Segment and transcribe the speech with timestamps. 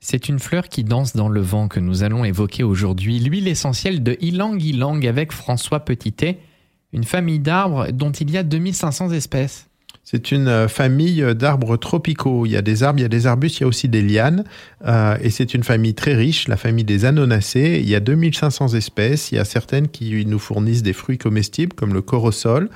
[0.00, 4.02] C'est une fleur qui danse dans le vent que nous allons évoquer aujourd'hui, l'huile essentielle
[4.02, 6.40] de Ylang Ylang avec François Petitet,
[6.92, 9.67] une famille d'arbres dont il y a 2500 espèces.
[10.10, 12.46] C'est une euh, famille d'arbres tropicaux.
[12.46, 14.00] Il y a des arbres, il y a des arbustes, il y a aussi des
[14.00, 14.44] lianes.
[14.86, 17.78] Euh, et c'est une famille très riche, la famille des anonacées.
[17.82, 19.32] Il y a 2500 espèces.
[19.32, 22.70] Il y a certaines qui nous fournissent des fruits comestibles, comme le corosol.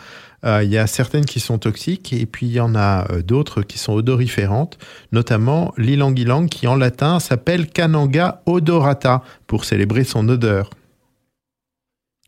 [0.44, 2.12] Euh, il y a certaines qui sont toxiques.
[2.12, 4.76] Et puis il y en a d'autres qui sont odoriférantes,
[5.10, 10.68] notamment l'ilang-ilang, qui en latin s'appelle Cananga odorata, pour célébrer son odeur.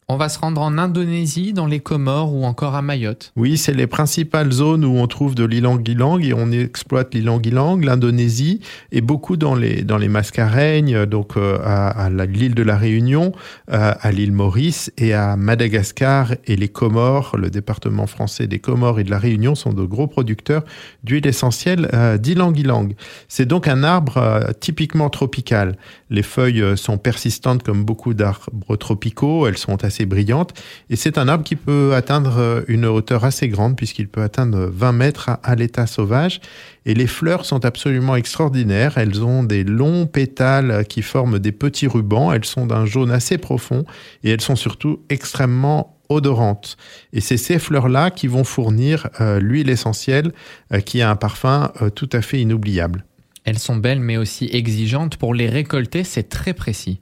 [0.07, 3.33] On va se rendre en Indonésie, dans les Comores ou encore à Mayotte.
[3.37, 8.61] Oui, c'est les principales zones où on trouve de l'ilang-ilang et on exploite l'ilang-ilang, l'Indonésie
[8.93, 13.33] et beaucoup dans les, dans les Mascareignes, donc euh, à, l'île de la Réunion,
[13.73, 19.01] euh, à l'île Maurice et à Madagascar et les Comores, le département français des Comores
[19.01, 20.65] et de la Réunion sont de gros producteurs
[21.03, 22.93] d'huile essentielle euh, d'ilang-ilang.
[23.29, 25.79] C'est donc un arbre typiquement tropical.
[26.11, 30.53] Les feuilles sont persistantes comme beaucoup d'arbres tropicaux, elles sont assez brillante.
[30.91, 34.67] Et c'est un arbre qui peut atteindre euh, une hauteur assez grande puisqu'il peut atteindre
[34.73, 36.41] 20 mètres à, l'état sauvage.
[36.87, 38.99] Et les fleurs sont absolument extraordinaires.
[38.99, 42.33] Elles ont des longs pétales qui forment des petits rubans.
[42.33, 43.85] Elles sont d'un jaune assez profond
[44.23, 46.77] et elles sont surtout extrêmement odorantes.
[47.13, 50.33] Et c'est ces fleurs-là qui vont fournir euh, l'huile essentielle
[50.73, 53.05] euh, qui a un parfum tout à fait inoubliable.
[53.45, 55.17] Elles sont belles mais aussi exigeantes.
[55.17, 57.01] Pour les récolter, c'est très précis.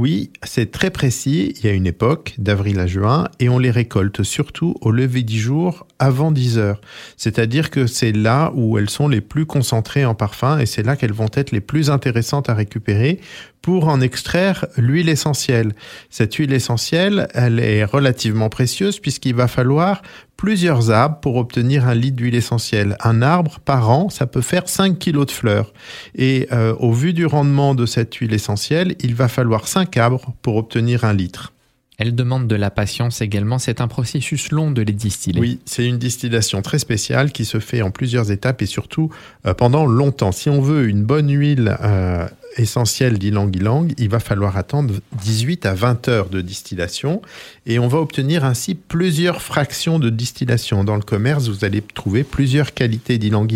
[0.00, 1.52] Oui, c'est très précis.
[1.58, 5.22] Il y a une époque, d'avril à juin, et on les récolte surtout au lever
[5.24, 6.80] du jour avant 10 heures.
[7.18, 10.96] C'est-à-dire que c'est là où elles sont les plus concentrées en parfum et c'est là
[10.96, 13.20] qu'elles vont être les plus intéressantes à récupérer
[13.62, 15.72] pour en extraire l'huile essentielle.
[16.08, 20.02] Cette huile essentielle, elle est relativement précieuse puisqu'il va falloir
[20.36, 22.96] plusieurs arbres pour obtenir un litre d'huile essentielle.
[23.04, 25.74] Un arbre par an, ça peut faire 5 kilos de fleurs.
[26.14, 30.32] Et euh, au vu du rendement de cette huile essentielle, il va falloir 5 arbres
[30.40, 31.52] pour obtenir un litre.
[32.00, 33.58] Elle demande de la patience également.
[33.58, 35.38] C'est un processus long de les distiller.
[35.38, 39.10] Oui, c'est une distillation très spéciale qui se fait en plusieurs étapes et surtout
[39.44, 40.32] euh, pendant longtemps.
[40.32, 43.50] Si on veut une bonne huile euh, essentiel d'Ilang
[43.98, 47.22] il va falloir attendre 18 à 20 heures de distillation
[47.66, 50.84] et on va obtenir ainsi plusieurs fractions de distillation.
[50.84, 53.46] Dans le commerce, vous allez trouver plusieurs qualités d'Ilang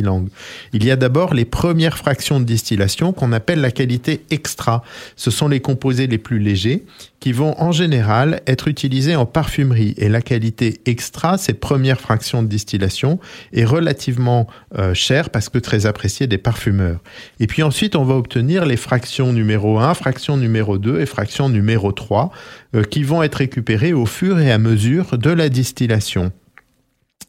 [0.73, 4.85] Il y a d'abord les premières fractions de distillation qu'on appelle la qualité extra.
[5.17, 6.85] Ce sont les composés les plus légers
[7.25, 12.43] qui vont en général être utilisés en parfumerie et la qualité extra, ces premières fractions
[12.43, 13.19] de distillation,
[13.55, 14.47] est relativement
[14.77, 17.01] euh, chère parce que très appréciée des parfumeurs.
[17.41, 21.49] Et puis ensuite, on va obtenir les fraction numéro 1, fraction numéro 2 et fraction
[21.49, 22.31] numéro 3
[22.75, 26.33] euh, qui vont être récupérées au fur et à mesure de la distillation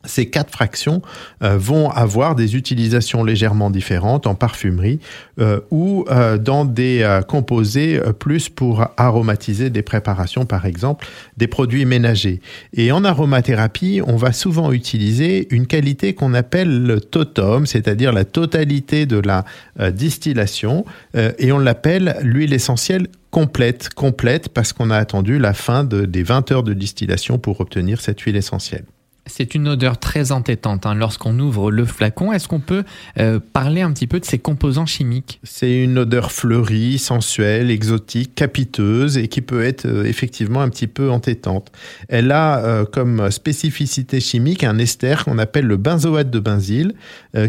[0.07, 1.01] ces quatre fractions
[1.43, 4.99] euh, vont avoir des utilisations légèrement différentes en parfumerie
[5.39, 11.07] euh, ou euh, dans des composés plus pour aromatiser des préparations, par exemple
[11.37, 12.41] des produits ménagers.
[12.73, 18.25] Et en aromathérapie, on va souvent utiliser une qualité qu'on appelle le totum, c'est-à-dire la
[18.25, 19.45] totalité de la
[19.91, 26.23] distillation, et on l'appelle l'huile essentielle complète, complète parce qu'on a attendu la fin des
[26.23, 28.85] 20 heures de distillation pour obtenir cette huile essentielle.
[29.27, 30.93] C'est une odeur très entêtante hein.
[30.93, 32.31] lorsqu'on ouvre le flacon.
[32.31, 32.83] Est-ce qu'on peut
[33.19, 35.39] euh, parler un petit peu de ses composants chimiques?
[35.43, 40.85] C'est une odeur fleurie, sensuelle, exotique, capiteuse et qui peut être euh, effectivement un petit
[40.85, 41.71] peu entêtante.
[42.07, 46.93] Elle a euh, comme spécificité chimique un ester qu'on appelle le benzoate de benzyle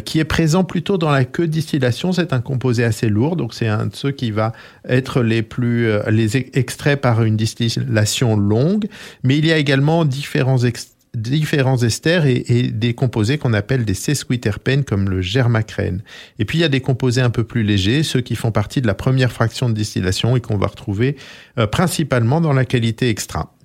[0.04, 2.12] qui est présent plutôt dans la queue de distillation.
[2.12, 4.52] C'est un composé assez lourd, donc c'est un de ceux qui va
[4.88, 8.86] être les plus les extraits par une distillation longue.
[9.22, 13.94] Mais il y a également différents extraits différents esters et, des composés qu'on appelle des
[13.94, 16.02] sesquiterpènes comme le germacrène.
[16.38, 18.82] Et puis il y a des composés un peu plus légers, ceux qui font partie
[18.82, 21.16] de la première fraction de distillation et qu'on va retrouver
[21.58, 23.55] euh, principalement dans la qualité extra.